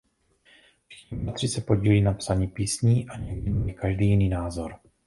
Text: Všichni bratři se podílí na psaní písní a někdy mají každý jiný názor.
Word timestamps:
Všichni 0.87 1.17
bratři 1.17 1.47
se 1.47 1.61
podílí 1.61 2.01
na 2.01 2.13
psaní 2.13 2.47
písní 2.47 3.09
a 3.09 3.17
někdy 3.17 3.49
mají 3.51 3.73
každý 3.73 4.07
jiný 4.09 4.29
názor. 4.29 4.75